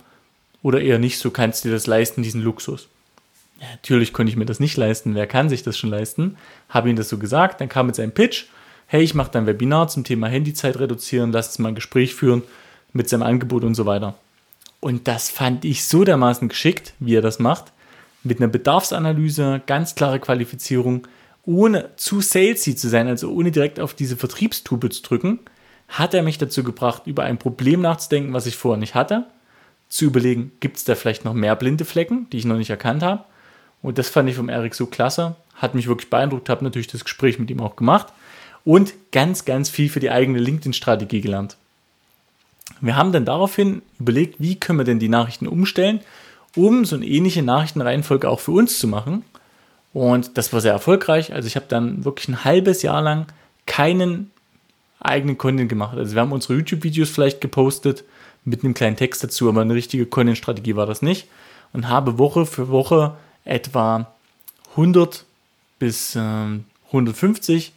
Oder 0.63 0.81
eher 0.81 0.99
nicht, 0.99 1.19
so 1.19 1.31
kannst 1.31 1.65
du 1.65 1.69
dir 1.69 1.75
das 1.75 1.87
leisten, 1.87 2.23
diesen 2.23 2.43
Luxus. 2.43 2.89
Ja, 3.61 3.67
natürlich 3.71 4.13
konnte 4.13 4.31
ich 4.31 4.37
mir 4.37 4.45
das 4.45 4.61
nicht 4.61 4.77
leisten. 4.77 5.15
Wer 5.15 5.27
kann 5.27 5.49
sich 5.49 5.63
das 5.63 5.79
schon 5.79 5.91
leisten? 5.91 6.37
Habe 6.69 6.91
ihm 6.91 6.97
das 6.97 7.09
so 7.09 7.19
gesagt. 7.19 7.61
Dann 7.61 7.69
kam 7.69 7.87
mit 7.87 7.95
seinem 7.95 8.13
Pitch. 8.13 8.47
Hey, 8.87 9.03
ich 9.03 9.15
mache 9.15 9.31
dein 9.31 9.47
Webinar 9.47 9.89
zum 9.89 10.05
Thema 10.05 10.29
Handyzeit 10.29 10.79
reduzieren. 10.79 11.33
Lass 11.33 11.49
uns 11.49 11.59
mal 11.61 11.69
ein 11.69 11.75
Gespräch 11.75 12.15
führen 12.15 12.43
mit 12.93 13.09
seinem 13.09 13.23
Angebot 13.23 13.65
und 13.65 13.75
so 13.75 13.87
weiter. 13.87 14.15
Und 14.81 15.09
das 15.09 15.31
fand 15.31 15.65
ich 15.65 15.85
so 15.85 16.05
dermaßen 16.05 16.49
geschickt, 16.49 16.95
wie 16.99 17.15
er 17.15 17.23
das 17.23 17.39
macht. 17.39 17.73
Mit 18.23 18.41
einer 18.41 18.49
Bedarfsanalyse, 18.49 19.63
ganz 19.67 19.95
klare 19.95 20.21
Qualifizierung, 20.21 21.07
ohne 21.45 21.91
zu 21.97 22.21
salesy 22.21 22.77
zu 22.77 22.89
sein, 22.89 23.09
also 23.09 23.33
ohne 23.33 23.51
direkt 23.51 23.81
auf 23.81 23.95
diese 23.95 24.17
Vertriebstube 24.17 24.91
zu 24.91 25.03
drücken, 25.03 25.41
hat 25.89 26.15
er 26.15 26.23
mich 26.23 26.39
dazu 26.39 26.63
gebracht, 26.63 27.03
über 27.07 27.25
ein 27.25 27.39
Problem 27.39 27.81
nachzudenken, 27.81 28.35
was 28.35 28.47
ich 28.47 28.57
vorher 28.57 28.79
nicht 28.79 28.95
hatte 28.95 29.27
zu 29.89 30.05
überlegen, 30.05 30.53
gibt 30.61 30.77
es 30.77 30.85
da 30.85 30.95
vielleicht 30.95 31.25
noch 31.25 31.35
mehr 31.35 31.57
blinde 31.57 31.85
Flecken, 31.85 32.29
die 32.31 32.39
ich 32.39 32.45
noch 32.45 32.57
nicht 32.57 32.71
erkannt 32.71 33.03
habe. 33.03 33.25
Und 33.83 33.99
das 33.99 34.09
fand 34.09 34.29
ich 34.29 34.37
vom 34.37 34.49
Erik 34.49 34.75
so 34.75 34.87
klasse, 34.87 35.37
hat 35.55 35.75
mich 35.75 35.89
wirklich 35.89 36.11
beeindruckt, 36.11 36.49
habe 36.49 36.65
natürlich 36.65 36.89
das 36.89 37.05
Gespräch 37.05 37.39
mit 37.39 37.51
ihm 37.51 37.61
auch 37.61 37.77
gemacht 37.77 38.09
und 38.65 38.93
ganz, 39.13 39.45
ganz 39.45 39.71
viel 39.71 39.89
für 39.89 40.01
die 40.01 40.11
eigene 40.11 40.39
LinkedIn-Strategie 40.39 41.21
gelernt. 41.21 41.57
Wir 42.81 42.97
haben 42.97 43.13
dann 43.13 43.25
daraufhin 43.25 43.83
überlegt, 43.99 44.37
wie 44.39 44.57
können 44.57 44.79
wir 44.79 44.85
denn 44.85 44.99
die 44.99 45.09
Nachrichten 45.09 45.47
umstellen, 45.47 46.01
um 46.57 46.85
so 46.85 46.97
eine 46.97 47.07
ähnliche 47.07 47.43
Nachrichtenreihenfolge 47.43 48.29
auch 48.29 48.41
für 48.41 48.53
uns 48.53 48.79
zu 48.79 48.87
machen. 48.87 49.25
Und 49.93 50.37
das 50.39 50.53
war 50.53 50.61
sehr 50.61 50.73
erfolgreich. 50.73 51.33
Also 51.33 51.47
ich 51.47 51.57
habe 51.57 51.67
dann 51.69 52.05
wirklich 52.05 52.29
ein 52.29 52.45
halbes 52.45 52.83
Jahr 52.83 53.03
lang 53.03 53.27
keinen 53.67 54.31
eigenen 55.01 55.39
Content 55.39 55.69
gemacht. 55.69 55.97
Also 55.97 56.15
wir 56.15 56.23
haben 56.23 56.33
unsere 56.33 56.55
YouTube-Videos 56.55 57.11
vielleicht 57.11 57.41
gepostet, 57.41 58.05
mit 58.45 58.65
einem 58.65 58.75
kleinen 58.75 58.97
Text 58.97 59.23
dazu, 59.23 59.49
aber 59.49 59.61
eine 59.61 59.75
richtige 59.75 60.07
Content-Strategie 60.07 60.77
war 60.77 60.87
das 60.87 61.03
nicht. 61.03 61.29
Und 61.73 61.89
habe 61.89 62.19
Woche 62.19 62.47
für 62.47 62.69
Woche 62.69 63.15
etwa 63.45 64.07
100 64.71 65.25
bis 65.79 66.17
äh, 66.17 66.59
150 66.89 67.73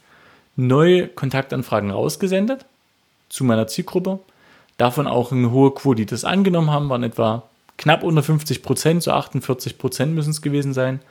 neue 0.56 1.08
Kontaktanfragen 1.08 1.92
rausgesendet 1.92 2.66
zu 3.30 3.44
meiner 3.44 3.68
Zielgruppe. 3.68 4.20
Davon 4.78 5.08
auch 5.08 5.32
eine 5.32 5.52
hohe 5.52 5.72
Quote, 5.72 5.98
die 5.98 6.06
das 6.06 6.26
angenommen 6.26 6.72
haben, 6.72 6.90
waren 6.90 7.04
etwa 7.04 7.44
knapp 7.78 8.04
unter 8.04 8.24
50 8.24 8.64
Prozent, 8.64 9.04
so 9.04 9.12
48 9.12 9.78
Prozent 9.78 10.14
müssen 10.14 10.32
es 10.32 10.42
gewesen 10.42 10.74
sein. 10.74 11.02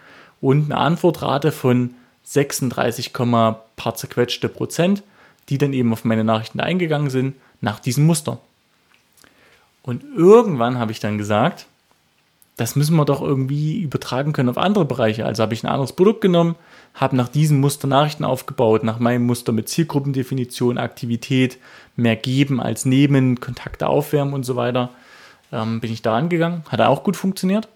Und 0.41 0.67
eine 0.67 0.81
Antwortrate 0.81 1.53
von 1.53 1.95
36, 2.25 3.13
paar 3.13 3.95
zerquetschte 3.95 4.49
Prozent, 4.49 5.03
die 5.49 5.59
dann 5.59 5.73
eben 5.73 5.93
auf 5.93 6.05
meine 6.05 6.25
Nachrichten 6.25 6.61
eingegangen 6.61 7.11
sind, 7.11 7.35
nach 7.61 7.81
diesem 7.81 8.07
Muster. 8.07 8.39
Und 9.83 10.05
irgendwann 10.17 10.79
habe 10.79 10.93
ich 10.93 11.01
dann 11.01 11.19
gesagt, 11.19 11.67
das 12.61 12.77
müssen 12.77 12.95
wir 12.97 13.07
doch 13.07 13.23
irgendwie 13.23 13.81
übertragen 13.81 14.35
können 14.35 14.51
auf 14.51 14.59
andere 14.59 14.85
Bereiche. 14.85 15.25
Also 15.25 15.43
habe 15.43 15.55
ich 15.55 15.65
ein 15.65 15.71
anderes 15.71 15.95
Produkt 15.95 16.21
genommen, 16.21 16.57
habe 16.93 17.17
nach 17.17 17.29
diesem 17.29 17.59
Muster 17.59 17.89
Nachrichten 17.89 18.23
aufgebaut, 18.23 18.85
nach 18.85 18.99
meinem 18.99 19.25
Muster 19.25 19.53
mit 19.53 19.71
Zielgruppendefinition, 19.71 20.77
Aktivität, 20.77 21.57
mehr 21.97 22.17
geben 22.17 22.61
als 22.61 22.85
nehmen, 22.85 23.41
Kontakte 23.41 23.89
aufwärmen 23.89 24.35
und 24.35 24.45
so 24.45 24.57
weiter. 24.57 24.91
Ähm, 25.53 25.81
bin 25.81 25.91
ich 25.91 26.03
da 26.03 26.15
angegangen, 26.15 26.63
hat 26.69 26.83
auch 26.83 27.03
gut 27.03 27.17
funktioniert. 27.17 27.67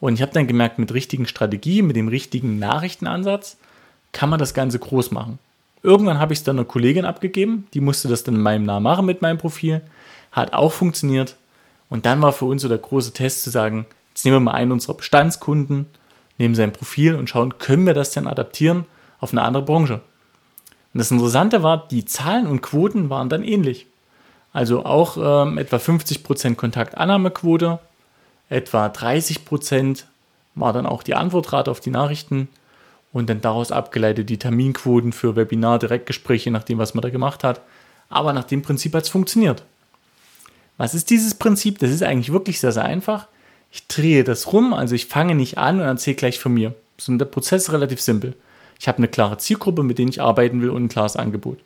Und 0.00 0.14
ich 0.14 0.22
habe 0.22 0.32
dann 0.32 0.48
gemerkt, 0.48 0.80
mit 0.80 0.92
richtigen 0.92 1.26
Strategien, 1.26 1.86
mit 1.86 1.94
dem 1.94 2.08
richtigen 2.08 2.58
Nachrichtenansatz, 2.58 3.56
kann 4.10 4.30
man 4.30 4.40
das 4.40 4.52
Ganze 4.52 4.80
groß 4.80 5.12
machen. 5.12 5.38
Irgendwann 5.84 6.18
habe 6.18 6.32
ich 6.32 6.40
es 6.40 6.44
dann 6.44 6.58
einer 6.58 6.66
Kollegin 6.66 7.04
abgegeben, 7.04 7.68
die 7.72 7.80
musste 7.80 8.08
das 8.08 8.24
dann 8.24 8.34
in 8.34 8.42
meinem 8.42 8.64
Namen 8.64 8.82
machen 8.82 9.06
mit 9.06 9.22
meinem 9.22 9.38
Profil. 9.38 9.80
Hat 10.32 10.54
auch 10.54 10.72
funktioniert. 10.72 11.36
Und 11.90 12.06
dann 12.06 12.22
war 12.22 12.32
für 12.32 12.46
uns 12.46 12.62
so 12.62 12.68
der 12.68 12.78
große 12.78 13.12
Test 13.12 13.42
zu 13.42 13.50
sagen, 13.50 13.84
jetzt 14.10 14.24
nehmen 14.24 14.36
wir 14.36 14.40
mal 14.40 14.52
einen 14.52 14.72
unserer 14.72 14.94
Bestandskunden, 14.94 15.86
nehmen 16.38 16.54
sein 16.54 16.72
Profil 16.72 17.16
und 17.16 17.28
schauen, 17.28 17.58
können 17.58 17.84
wir 17.84 17.92
das 17.92 18.12
denn 18.12 18.26
adaptieren 18.26 18.86
auf 19.18 19.32
eine 19.32 19.42
andere 19.42 19.64
Branche. 19.64 20.00
Und 20.94 20.98
das 20.98 21.10
Interessante 21.10 21.62
war, 21.62 21.86
die 21.88 22.06
Zahlen 22.06 22.46
und 22.46 22.62
Quoten 22.62 23.10
waren 23.10 23.28
dann 23.28 23.44
ähnlich. 23.44 23.86
Also 24.52 24.84
auch 24.84 25.16
ähm, 25.16 25.58
etwa 25.58 25.76
50% 25.76 26.54
Kontaktannahmequote, 26.56 27.78
etwa 28.48 28.86
30% 28.86 30.04
war 30.54 30.72
dann 30.72 30.86
auch 30.86 31.02
die 31.02 31.14
Antwortrate 31.14 31.70
auf 31.70 31.80
die 31.80 31.90
Nachrichten 31.90 32.48
und 33.12 33.30
dann 33.30 33.40
daraus 33.40 33.70
abgeleitet 33.70 34.28
die 34.28 34.38
Terminquoten 34.38 35.12
für 35.12 35.36
Webinar, 35.36 35.78
Direktgespräche, 35.78 36.50
nachdem 36.50 36.78
was 36.78 36.94
man 36.94 37.02
da 37.02 37.10
gemacht 37.10 37.44
hat. 37.44 37.60
Aber 38.08 38.32
nach 38.32 38.44
dem 38.44 38.62
Prinzip 38.62 38.94
hat 38.94 39.04
es 39.04 39.08
funktioniert. 39.08 39.64
Was 40.80 40.94
ist 40.94 41.10
dieses 41.10 41.34
Prinzip? 41.34 41.78
Das 41.78 41.90
ist 41.90 42.02
eigentlich 42.02 42.32
wirklich 42.32 42.58
sehr, 42.58 42.72
sehr 42.72 42.86
einfach. 42.86 43.26
Ich 43.70 43.86
drehe 43.86 44.24
das 44.24 44.50
rum, 44.50 44.72
also 44.72 44.94
ich 44.94 45.04
fange 45.04 45.34
nicht 45.34 45.58
an 45.58 45.78
und 45.78 45.86
erzähle 45.86 46.16
gleich 46.16 46.38
von 46.38 46.54
mir. 46.54 46.74
So, 46.96 47.14
der 47.18 47.26
Prozess 47.26 47.64
ist 47.64 47.72
relativ 47.72 48.00
simpel. 48.00 48.32
Ich 48.78 48.88
habe 48.88 48.96
eine 48.96 49.08
klare 49.08 49.36
Zielgruppe, 49.36 49.82
mit 49.82 49.98
denen 49.98 50.08
ich 50.08 50.22
arbeiten 50.22 50.62
will 50.62 50.70
und 50.70 50.84
ein 50.84 50.88
klares 50.88 51.16
Angebot. 51.16 51.58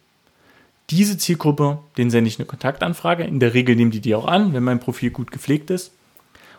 Diese 0.90 1.16
Zielgruppe, 1.16 1.78
den 1.96 2.10
sende 2.10 2.26
ich 2.26 2.40
eine 2.40 2.46
Kontaktanfrage. 2.46 3.22
In 3.22 3.38
der 3.38 3.54
Regel 3.54 3.76
nehmen 3.76 3.92
die 3.92 4.00
die 4.00 4.16
auch 4.16 4.26
an, 4.26 4.52
wenn 4.52 4.64
mein 4.64 4.80
Profil 4.80 5.10
gut 5.10 5.30
gepflegt 5.30 5.70
ist. 5.70 5.92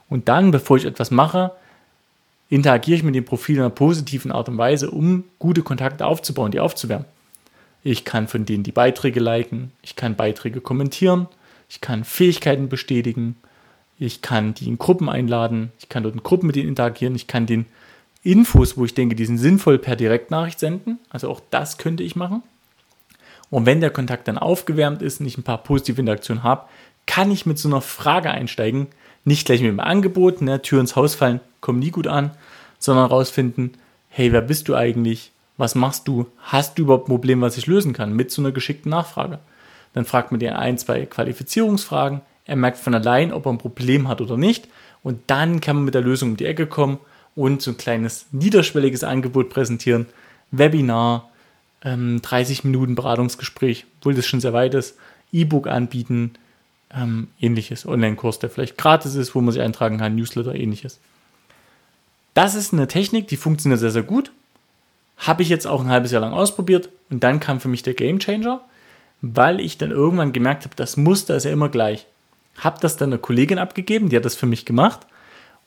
Und 0.08 0.30
dann, 0.30 0.52
bevor 0.52 0.78
ich 0.78 0.86
etwas 0.86 1.12
mache, 1.12 1.52
interagiere 2.50 2.96
ich 2.96 3.04
mit 3.04 3.16
dem 3.16 3.26
Profil 3.26 3.58
in 3.58 3.64
einer 3.64 3.70
positiven 3.70 4.32
Art 4.32 4.48
und 4.48 4.58
Weise, 4.58 4.92
um 4.92 5.26
gute 5.40 5.62
Kontakte 5.62 6.06
aufzubauen, 6.06 6.52
die 6.52 6.62
aufzuwärmen. 6.62 7.06
Ich 7.84 8.06
kann 8.06 8.30
von 8.30 8.46
denen 8.46 8.64
die 8.64 8.72
Beiträge 8.72 9.20
liken, 9.20 9.74
ich 9.82 9.98
kann 9.98 10.16
Beiträge 10.16 10.62
kommentieren, 10.62 11.28
ich 11.70 11.82
kann 11.82 12.04
Fähigkeiten 12.04 12.70
bestätigen, 12.70 13.38
ich 13.98 14.22
kann 14.22 14.54
die 14.54 14.68
in 14.68 14.78
Gruppen 14.78 15.10
einladen, 15.10 15.72
ich 15.80 15.90
kann 15.90 16.04
dort 16.04 16.16
in 16.16 16.24
Gruppen 16.24 16.48
mit 16.48 16.58
ihnen 16.58 16.70
interagieren, 16.70 17.16
ich 17.16 17.28
kann 17.28 17.46
den 17.46 17.66
Infos, 18.24 18.76
wo 18.76 18.86
ich 18.86 18.94
denke, 18.94 19.16
die 19.16 19.26
sind 19.26 19.38
sinnvoll, 19.38 19.78
per 19.78 19.96
Direktnachricht 19.96 20.60
senden. 20.60 21.00
Also 21.10 21.30
auch 21.30 21.42
das 21.52 21.78
könnte 21.78 22.04
ich 22.04 22.16
machen. 22.16 22.42
Und 23.52 23.68
wenn 23.68 23.82
der 23.82 23.92
Kontakt 23.92 24.28
dann 24.28 24.40
aufgewärmt 24.40 25.04
ist 25.04 25.20
und 25.20 25.28
ich 25.28 25.38
ein 25.38 25.44
paar 25.44 25.60
positive 25.60 26.02
Interaktionen 26.02 26.44
habe, 26.44 26.66
kann 27.06 27.30
ich 27.30 27.46
mit 27.46 27.60
so 27.60 27.70
einer 27.70 27.82
Frage 27.82 28.32
einsteigen. 28.32 28.88
Nicht 29.24 29.46
gleich 29.46 29.62
mit 29.62 29.70
dem 29.70 29.80
Angebot, 29.80 30.42
ne, 30.42 30.62
Tür 30.62 30.82
ins 30.82 30.96
Haus 30.96 31.14
fallen, 31.14 31.40
kommt 31.62 31.80
nie 31.80 31.92
gut 31.92 32.08
an, 32.08 32.32
sondern 32.80 33.06
rausfinden, 33.06 33.74
hey, 34.10 34.32
wer 34.32 34.42
bist 34.42 34.68
du 34.68 34.76
eigentlich? 34.76 35.32
Was 35.58 35.76
machst 35.76 36.08
du? 36.08 36.26
Hast 36.40 36.78
du 36.78 36.84
überhaupt 36.84 37.08
ein 37.08 37.14
Problem, 37.14 37.42
was 37.42 37.58
ich 37.58 37.68
lösen 37.68 37.94
kann? 37.94 38.14
Mit 38.14 38.32
so 38.32 38.42
einer 38.42 38.52
geschickten 38.52 38.90
Nachfrage. 38.90 39.40
Dann 39.96 40.06
fragt 40.06 40.32
man 40.32 40.40
dir 40.40 40.60
ein, 40.60 40.78
zwei 40.78 41.06
Qualifizierungsfragen. 41.06 42.22
Er 42.46 42.56
merkt 42.58 42.78
von 42.78 42.94
allein, 42.94 43.34
ob 43.34 43.48
er 43.48 43.54
ein 43.54 43.58
Problem 43.58 44.08
hat 44.08 44.22
oder 44.22 44.38
nicht. 44.38 44.68
Und 45.02 45.22
dann 45.28 45.62
kann 45.62 45.78
man 45.78 45.86
mit 45.86 45.96
der 45.96 46.02
Lösung 46.02 46.32
um 46.32 46.38
die 46.38 46.46
Ecke 46.46 46.68
kommen 46.68 47.00
und 47.34 47.62
so 47.62 47.72
ein 47.72 47.78
kleines 47.78 48.28
niederschwelliges 48.32 49.06
Angebot 49.06 49.50
präsentieren. 49.50 50.06
Webinar, 50.52 51.30
ähm, 51.82 52.22
30 52.22 52.66
Minuten 52.66 52.96
Beratungsgespräch, 52.96 53.86
obwohl 54.00 54.16
das 54.16 54.26
schon 54.28 54.42
sehr 54.42 54.54
weit 54.54 54.74
ist. 54.74 54.98
E-Book 55.32 55.68
anbieten, 55.68 56.34
ähm, 56.94 57.30
ähnliches. 57.40 57.86
Online-Kurs, 57.86 58.40
der 58.40 58.50
vielleicht 58.50 58.78
gratis 58.78 59.16
ist, 59.16 59.34
wo 59.34 59.40
man 59.40 59.54
sich 59.54 59.62
eintragen 59.62 59.98
kann, 59.98 60.16
Newsletter, 60.16 60.56
ähnliches. 60.56 61.00
Das 62.34 62.54
ist 62.54 62.74
eine 62.74 62.90
Technik, 62.90 63.30
die 63.30 63.38
funktioniert 63.38 63.80
sehr, 63.80 63.92
sehr 63.92 64.04
gut. 64.04 64.32
Habe 65.18 65.42
ich 65.42 65.48
jetzt 65.48 65.68
auch 65.68 65.82
ein 65.82 65.90
halbes 65.90 66.12
Jahr 66.12 66.22
lang 66.22 66.34
ausprobiert 66.34 66.90
und 67.10 67.24
dann 67.24 67.40
kam 67.40 67.62
für 67.62 67.70
mich 67.70 67.84
der 67.84 67.94
Game 67.94 68.20
Changer, 68.20 68.62
weil 69.34 69.60
ich 69.60 69.78
dann 69.80 69.90
irgendwann 69.90 70.34
gemerkt 70.34 70.66
habe, 70.66 70.76
das 70.76 70.98
Muster 70.98 71.36
ist 71.36 71.46
ja 71.46 71.52
immer 71.52 71.70
gleich. 71.70 72.06
Habe 72.58 72.78
das 72.80 72.96
dann 72.96 73.10
einer 73.10 73.18
Kollegin 73.18 73.58
abgegeben, 73.58 74.10
die 74.10 74.16
hat 74.16 74.26
das 74.26 74.36
für 74.36 74.46
mich 74.46 74.66
gemacht. 74.66 75.00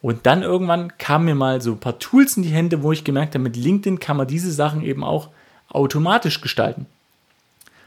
Und 0.01 0.27
dann 0.27 0.43
irgendwann 0.43 0.97
kamen 0.97 1.25
mir 1.25 1.35
mal 1.35 1.61
so 1.61 1.73
ein 1.73 1.81
paar 1.81 1.99
Tools 1.99 2.37
in 2.37 2.45
die 2.45 2.51
Hände, 2.51 2.85
wo 2.85 2.93
ich 2.93 3.03
gemerkt 3.03 3.35
habe, 3.35 3.43
mit 3.43 3.57
LinkedIn 3.57 3.99
kann 3.99 4.17
man 4.17 4.29
diese 4.29 4.53
Sachen 4.53 4.83
eben 4.83 5.03
auch 5.03 5.31
automatisch 5.69 6.41
gestalten. 6.41 6.87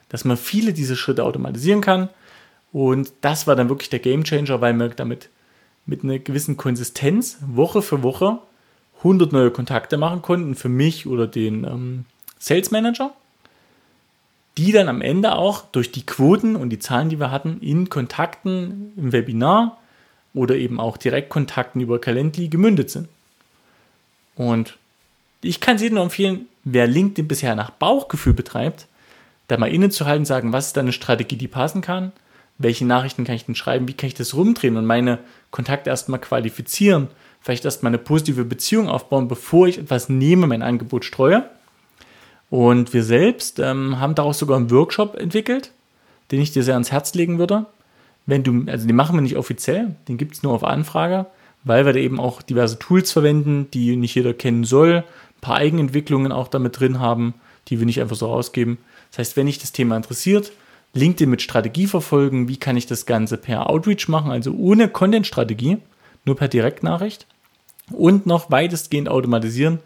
Dass 0.10 0.26
man 0.26 0.36
viele 0.36 0.74
dieser 0.74 0.98
Schritte 0.98 1.24
automatisieren 1.24 1.80
kann. 1.80 2.10
Und 2.74 3.14
das 3.22 3.48
war 3.48 3.56
dann 3.56 3.70
wirklich 3.70 3.90
der 3.90 4.00
Game 4.00 4.26
Changer, 4.26 4.60
weil 4.60 4.74
wir 4.74 4.90
damit 4.90 5.30
mit 5.86 6.04
einer 6.04 6.20
gewissen 6.20 6.58
Konsistenz 6.58 7.38
Woche 7.46 7.82
für 7.82 8.04
Woche 8.04 8.40
100 8.98 9.32
neue 9.32 9.52
Kontakte 9.52 9.98
machen 9.98 10.22
konnten 10.22 10.56
für 10.56 10.70
mich 10.70 11.08
oder 11.08 11.28
den 11.28 11.64
ähm, 11.64 12.06
Sales 12.38 12.72
Manager, 12.72 13.14
die 14.58 14.72
dann 14.72 14.90
am 14.90 15.02
Ende 15.02 15.36
auch 15.36 15.64
durch 15.72 15.92
die 15.92 16.06
Quoten 16.06 16.56
und 16.56 16.70
die 16.70 16.80
Zahlen, 16.80 17.10
die 17.10 17.20
wir 17.20 17.32
hatten, 17.32 17.60
in 17.62 17.90
Kontakten 17.90 18.94
im 18.98 19.12
Webinar 19.12 19.78
oder 20.34 20.56
eben 20.56 20.80
auch 20.80 20.98
Direktkontakten 20.98 21.82
über 21.82 22.00
Calendly 22.00 22.48
gemündet 22.48 22.90
sind. 22.90 23.08
Und 24.36 24.78
ich 25.42 25.60
kann 25.60 25.76
es 25.76 25.82
jedem 25.82 25.96
nur 25.96 26.04
empfehlen, 26.04 26.46
wer 26.64 26.88
LinkedIn 26.88 27.28
bisher 27.28 27.56
nach 27.56 27.72
Bauchgefühl 27.72 28.34
betreibt, 28.34 28.88
da 29.48 29.58
mal 29.58 29.72
innezuhalten, 29.72 30.26
sagen, 30.26 30.54
was 30.54 30.68
ist 30.68 30.78
da 30.78 30.82
eine 30.82 30.94
Strategie, 30.94 31.36
die 31.36 31.48
passen 31.48 31.82
kann, 31.82 32.12
welche 32.58 32.86
Nachrichten 32.86 33.24
kann 33.24 33.36
ich 33.36 33.46
denn 33.46 33.56
schreiben, 33.56 33.88
wie 33.88 33.94
kann 33.94 34.08
ich 34.08 34.14
das 34.14 34.36
rumdrehen 34.36 34.78
und 34.78 34.86
meine 34.86 35.20
Kontakte 35.50 35.90
erstmal 35.90 36.20
qualifizieren, 36.20 37.08
vielleicht 37.42 37.66
erstmal 37.66 37.90
eine 37.90 37.98
positive 37.98 38.46
Beziehung 38.46 38.88
aufbauen, 38.88 39.28
bevor 39.28 39.68
ich 39.68 39.80
etwas 39.80 40.10
nehme, 40.10 40.48
mein 40.48 40.62
Angebot 40.62 41.06
streue. 41.06 41.50
Und 42.52 42.94
wir 42.94 43.06
selbst 43.06 43.60
ähm, 43.60 44.00
haben 44.00 44.14
daraus 44.14 44.38
sogar 44.38 44.58
einen 44.58 44.70
Workshop 44.70 45.16
entwickelt, 45.16 45.72
den 46.32 46.42
ich 46.42 46.52
dir 46.52 46.64
sehr 46.64 46.76
ans 46.76 46.92
Herz 46.92 47.14
legen 47.14 47.40
würde. 47.40 47.66
Wenn 48.26 48.44
du, 48.44 48.66
also 48.70 48.86
den 48.86 48.96
machen 48.96 49.16
wir 49.16 49.22
nicht 49.22 49.38
offiziell, 49.38 49.96
den 50.10 50.18
gibt 50.18 50.36
es 50.36 50.44
nur 50.44 50.54
auf 50.54 50.66
Anfrage, 50.66 51.28
weil 51.64 51.86
wir 51.86 51.94
da 51.94 52.00
eben 52.00 52.20
auch 52.20 52.42
diverse 52.42 52.78
Tools 52.78 53.14
verwenden, 53.14 53.70
die 53.74 53.96
nicht 53.96 54.16
jeder 54.16 54.34
kennen 54.34 54.66
soll, 54.66 54.98
ein 54.98 55.42
paar 55.42 55.56
Eigenentwicklungen 55.56 56.34
auch 56.34 56.50
damit 56.50 56.78
drin 56.78 57.00
haben, 57.00 57.36
die 57.70 57.80
wir 57.80 57.86
nicht 57.86 58.02
einfach 58.02 58.18
so 58.18 58.28
rausgeben. 58.28 58.80
Das 59.12 59.20
heißt, 59.20 59.38
wenn 59.38 59.48
dich 59.48 59.60
das 59.60 59.72
Thema 59.72 59.96
interessiert, 59.96 60.52
LinkedIn 60.94 61.30
mit 61.30 61.42
Strategie 61.42 61.88
verfolgen, 61.88 62.50
wie 62.50 62.58
kann 62.58 62.76
ich 62.76 62.86
das 62.86 63.06
Ganze 63.06 63.38
per 63.38 63.70
Outreach 63.70 64.10
machen, 64.10 64.30
also 64.30 64.52
ohne 64.52 64.90
Content-Strategie, 64.90 65.78
nur 66.26 66.36
per 66.36 66.50
Direktnachricht 66.50 67.28
und 67.92 68.26
noch 68.26 68.52
weitestgehend 68.52 69.08
automatisieren, 69.08 69.80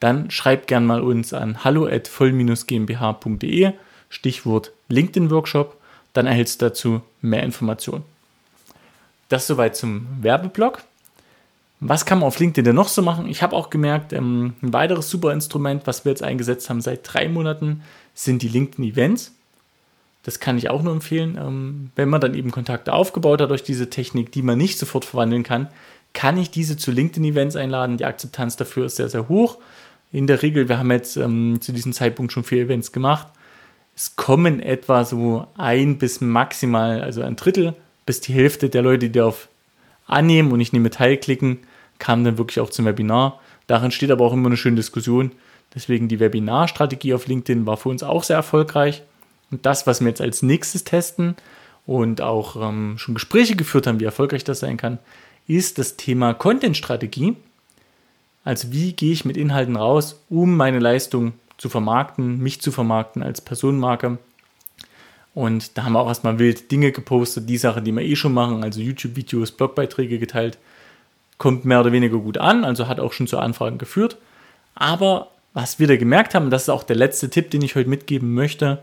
dann 0.00 0.30
schreibt 0.30 0.66
gern 0.66 0.86
mal 0.86 1.00
uns 1.00 1.32
an 1.32 1.64
hallo 1.64 1.86
at 1.86 2.08
voll-gmbh.de, 2.08 3.72
Stichwort 4.08 4.72
LinkedIn-Workshop, 4.88 5.76
dann 6.12 6.26
erhältst 6.26 6.60
du 6.60 6.66
dazu 6.66 7.00
mehr 7.20 7.42
Informationen. 7.42 8.04
Das 9.28 9.46
soweit 9.46 9.76
zum 9.76 10.06
Werbeblock. 10.20 10.82
Was 11.80 12.06
kann 12.06 12.20
man 12.20 12.28
auf 12.28 12.38
LinkedIn 12.38 12.64
denn 12.64 12.74
noch 12.74 12.88
so 12.88 13.02
machen? 13.02 13.28
Ich 13.28 13.42
habe 13.42 13.54
auch 13.54 13.68
gemerkt, 13.68 14.12
ähm, 14.12 14.54
ein 14.62 14.72
weiteres 14.72 15.10
super 15.10 15.32
Instrument, 15.32 15.86
was 15.86 16.04
wir 16.04 16.12
jetzt 16.12 16.22
eingesetzt 16.22 16.70
haben 16.70 16.80
seit 16.80 17.00
drei 17.02 17.28
Monaten, 17.28 17.82
sind 18.14 18.42
die 18.42 18.48
LinkedIn-Events. 18.48 19.32
Das 20.22 20.40
kann 20.40 20.56
ich 20.56 20.70
auch 20.70 20.82
nur 20.82 20.94
empfehlen. 20.94 21.38
Ähm, 21.38 21.90
wenn 21.96 22.08
man 22.08 22.20
dann 22.20 22.34
eben 22.34 22.50
Kontakte 22.50 22.92
aufgebaut 22.92 23.40
hat 23.40 23.50
durch 23.50 23.62
diese 23.62 23.90
Technik, 23.90 24.32
die 24.32 24.42
man 24.42 24.56
nicht 24.56 24.78
sofort 24.78 25.04
verwandeln 25.04 25.42
kann, 25.42 25.68
kann 26.14 26.38
ich 26.38 26.50
diese 26.50 26.78
zu 26.78 26.92
LinkedIn-Events 26.92 27.56
einladen. 27.56 27.98
Die 27.98 28.06
Akzeptanz 28.06 28.56
dafür 28.56 28.86
ist 28.86 28.96
sehr, 28.96 29.10
sehr 29.10 29.28
hoch. 29.28 29.58
In 30.16 30.26
der 30.26 30.40
Regel, 30.40 30.70
wir 30.70 30.78
haben 30.78 30.90
jetzt 30.92 31.18
ähm, 31.18 31.60
zu 31.60 31.72
diesem 31.72 31.92
Zeitpunkt 31.92 32.32
schon 32.32 32.42
vier 32.42 32.62
Events 32.62 32.90
gemacht. 32.90 33.26
Es 33.94 34.16
kommen 34.16 34.60
etwa 34.60 35.04
so 35.04 35.46
ein 35.58 35.98
bis 35.98 36.22
maximal, 36.22 37.02
also 37.02 37.20
ein 37.20 37.36
Drittel 37.36 37.74
bis 38.06 38.22
die 38.22 38.32
Hälfte 38.32 38.70
der 38.70 38.80
Leute, 38.80 39.10
die 39.10 39.12
darauf 39.12 39.48
annehmen 40.06 40.52
und 40.52 40.60
ich 40.60 40.72
nehme 40.72 40.88
teil 40.88 41.18
klicken, 41.18 41.58
kamen 41.98 42.24
dann 42.24 42.38
wirklich 42.38 42.60
auch 42.60 42.70
zum 42.70 42.86
Webinar. 42.86 43.42
Darin 43.66 43.90
steht 43.90 44.10
aber 44.10 44.24
auch 44.24 44.32
immer 44.32 44.46
eine 44.46 44.56
schöne 44.56 44.76
Diskussion. 44.76 45.32
Deswegen 45.74 46.08
die 46.08 46.18
Webinarstrategie 46.18 47.12
auf 47.12 47.26
LinkedIn 47.26 47.66
war 47.66 47.76
für 47.76 47.90
uns 47.90 48.02
auch 48.02 48.24
sehr 48.24 48.36
erfolgreich. 48.36 49.02
Und 49.50 49.66
das, 49.66 49.86
was 49.86 50.00
wir 50.00 50.08
jetzt 50.08 50.22
als 50.22 50.40
nächstes 50.40 50.84
testen 50.84 51.36
und 51.84 52.22
auch 52.22 52.56
ähm, 52.56 52.96
schon 52.96 53.12
Gespräche 53.12 53.54
geführt 53.54 53.86
haben, 53.86 54.00
wie 54.00 54.04
erfolgreich 54.04 54.44
das 54.44 54.60
sein 54.60 54.78
kann, 54.78 54.96
ist 55.46 55.76
das 55.76 55.98
Thema 55.98 56.32
Content-Strategie. 56.32 57.36
Also 58.46 58.70
wie 58.70 58.92
gehe 58.92 59.12
ich 59.12 59.24
mit 59.24 59.36
Inhalten 59.36 59.74
raus, 59.74 60.22
um 60.30 60.56
meine 60.56 60.78
Leistung 60.78 61.32
zu 61.58 61.68
vermarkten, 61.68 62.38
mich 62.38 62.60
zu 62.60 62.70
vermarkten 62.70 63.24
als 63.24 63.40
Personenmarke. 63.40 64.18
Und 65.34 65.76
da 65.76 65.82
haben 65.82 65.94
wir 65.94 66.00
auch 66.00 66.06
erstmal 66.06 66.38
wild 66.38 66.70
Dinge 66.70 66.92
gepostet, 66.92 67.48
die 67.48 67.58
Sachen, 67.58 67.84
die 67.84 67.90
wir 67.90 68.02
eh 68.02 68.14
schon 68.14 68.32
machen, 68.32 68.62
also 68.62 68.80
YouTube-Videos, 68.80 69.50
Blogbeiträge 69.50 70.20
geteilt. 70.20 70.58
Kommt 71.38 71.64
mehr 71.64 71.80
oder 71.80 71.90
weniger 71.90 72.18
gut 72.18 72.38
an, 72.38 72.64
also 72.64 72.86
hat 72.86 73.00
auch 73.00 73.12
schon 73.12 73.26
zu 73.26 73.36
Anfragen 73.38 73.78
geführt. 73.78 74.16
Aber 74.76 75.32
was 75.52 75.80
wir 75.80 75.88
da 75.88 75.96
gemerkt 75.96 76.36
haben, 76.36 76.48
das 76.48 76.62
ist 76.62 76.68
auch 76.68 76.84
der 76.84 76.96
letzte 76.96 77.28
Tipp, 77.28 77.50
den 77.50 77.62
ich 77.62 77.74
heute 77.74 77.90
mitgeben 77.90 78.32
möchte, 78.32 78.78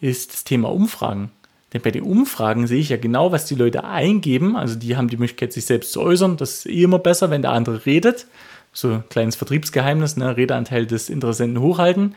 ist 0.00 0.32
das 0.32 0.42
Thema 0.42 0.72
Umfragen. 0.72 1.30
Denn 1.72 1.80
bei 1.80 1.92
den 1.92 2.02
Umfragen 2.02 2.66
sehe 2.66 2.80
ich 2.80 2.88
ja 2.88 2.96
genau, 2.96 3.30
was 3.30 3.46
die 3.46 3.54
Leute 3.54 3.84
eingeben. 3.84 4.56
Also 4.56 4.74
die 4.74 4.96
haben 4.96 5.08
die 5.08 5.16
Möglichkeit, 5.16 5.52
sich 5.52 5.66
selbst 5.66 5.92
zu 5.92 6.00
äußern. 6.00 6.36
Das 6.38 6.58
ist 6.58 6.66
eh 6.66 6.82
immer 6.82 6.98
besser, 6.98 7.30
wenn 7.30 7.42
der 7.42 7.52
andere 7.52 7.86
redet. 7.86 8.26
So 8.76 8.92
ein 8.92 9.08
kleines 9.08 9.36
Vertriebsgeheimnis, 9.36 10.18
ne? 10.18 10.36
Redeanteil 10.36 10.86
des 10.86 11.08
Interessenten 11.08 11.60
hochhalten. 11.60 12.14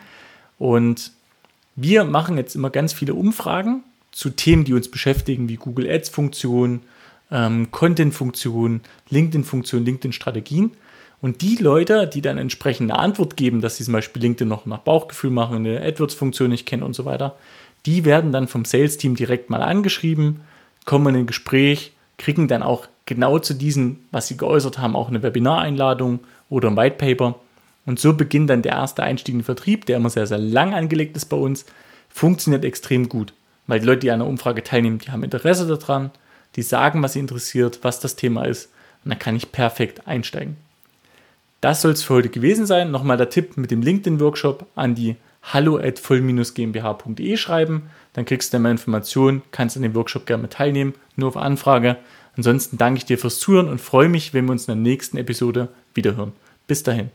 Und 0.58 1.14
wir 1.78 2.04
machen 2.04 2.36
jetzt 2.36 2.54
immer 2.54 2.70
ganz 2.70 2.92
viele 2.92 3.14
Umfragen 3.14 3.84
zu 4.12 4.30
Themen, 4.30 4.66
die 4.66 4.74
uns 4.74 4.92
beschäftigen, 4.92 5.48
wie 5.48 5.56
Google 5.56 5.90
Ads-Funktion, 5.90 6.82
ähm, 7.32 7.72
Content-Funktion, 7.72 8.82
LinkedIn-Funktion, 9.10 9.86
LinkedIn-Strategien. 9.86 10.72
Und 11.22 11.42
die 11.42 11.56
Leute, 11.56 12.08
die 12.08 12.22
dann 12.22 12.38
entsprechend 12.38 12.92
eine 12.92 13.00
Antwort 13.00 13.38
geben, 13.38 13.62
dass 13.62 13.78
sie 13.78 13.86
zum 13.86 13.94
Beispiel 13.94 14.22
LinkedIn 14.22 14.48
noch 14.48 14.66
nach 14.66 14.80
Bauchgefühl 14.80 15.32
machen, 15.32 15.58
eine 15.58 15.82
AdWords-Funktion 15.82 16.50
nicht 16.50 16.66
kennen 16.66 16.84
und 16.84 16.94
so 16.94 17.06
weiter, 17.06 17.38
die 17.86 18.04
werden 18.04 18.34
dann 18.34 18.50
vom 18.50 18.66
Sales-Team 18.66 19.16
direkt 19.16 19.50
mal 19.50 19.62
angeschrieben, 19.62 20.42
kommen 20.84 21.16
in 21.16 21.22
ein 21.22 21.28
Gespräch, 21.28 21.94
kriegen 22.18 22.50
dann 22.50 22.64
auch 22.64 22.88
genau 23.10 23.40
zu 23.40 23.56
diesen, 23.56 24.06
was 24.12 24.28
sie 24.28 24.38
geäußert 24.38 24.78
haben, 24.78 24.96
auch 24.96 25.10
eine 25.10 25.24
Webinareinladung 25.24 26.20
oder 26.48 26.70
ein 26.70 26.78
White 26.78 26.98
Paper. 26.98 27.40
Und 27.88 28.00
so 28.00 28.14
beginnt 28.14 28.52
dann 28.52 28.62
der 28.62 28.74
erste 28.74 29.02
Einstieg 29.02 29.34
in 29.34 29.40
den 29.40 29.46
Vertrieb, 29.46 29.88
der 29.88 29.98
immer 29.98 30.12
sehr, 30.12 30.28
sehr 30.28 30.38
lang 30.38 30.76
angelegt 30.76 31.18
ist 31.18 31.26
bei 31.26 31.36
uns, 31.36 31.66
funktioniert 32.08 32.64
extrem 32.64 33.10
gut. 33.10 33.34
Weil 33.66 33.80
die 33.80 33.88
Leute, 33.88 34.02
die 34.02 34.12
an 34.12 34.22
einer 34.22 34.30
Umfrage 34.30 34.64
teilnehmen, 34.64 35.00
die 35.00 35.10
haben 35.10 35.24
Interesse 35.24 35.66
daran, 35.66 36.12
die 36.56 36.62
sagen, 36.62 37.02
was 37.02 37.14
sie 37.14 37.20
interessiert, 37.20 37.80
was 37.82 38.00
das 38.00 38.16
Thema 38.16 38.46
ist. 38.46 38.70
Und 39.04 39.10
dann 39.10 39.20
kann 39.20 39.36
ich 39.36 39.52
perfekt 39.52 40.08
einsteigen. 40.08 40.58
Das 41.62 41.82
soll 41.82 41.94
es 41.94 42.04
für 42.04 42.14
heute 42.14 42.30
gewesen 42.30 42.68
sein. 42.68 42.92
Nochmal 42.92 43.18
der 43.18 43.32
Tipp 43.32 43.58
mit 43.58 43.72
dem 43.72 43.82
LinkedIn-Workshop 43.82 44.68
an 44.76 44.94
die 44.94 45.16
hallo 45.42 45.78
at 45.78 45.98
voll-gmbh.de 45.98 47.38
schreiben. 47.38 47.90
Dann 48.14 48.26
kriegst 48.26 48.54
du 48.54 48.60
mehr 48.60 48.72
Informationen, 48.72 49.42
kannst 49.52 49.78
an 49.78 49.84
dem 49.84 49.96
Workshop 49.96 50.28
gerne 50.28 50.50
teilnehmen, 50.50 50.94
nur 51.16 51.30
auf 51.30 51.38
Anfrage. 51.38 51.98
Ansonsten 52.36 52.78
danke 52.78 53.00
ich 53.00 53.06
dir 53.06 53.18
fürs 53.18 53.40
Zuhören 53.40 53.68
und 53.68 53.82
freue 53.82 54.10
mich, 54.10 54.34
wenn 54.34 54.46
wir 54.46 54.52
uns 54.52 54.68
in 54.68 54.76
der 54.76 54.92
nächsten 54.92 55.18
Episode 55.18 55.70
wiederhören. 55.94 56.34
Bis 56.68 56.84
dahin. 56.84 57.10